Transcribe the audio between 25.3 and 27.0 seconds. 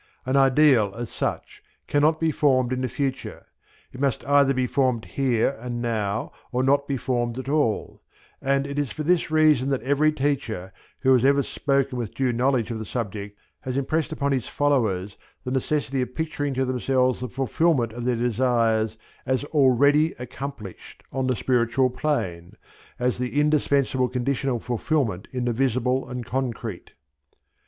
in the visible and concrete.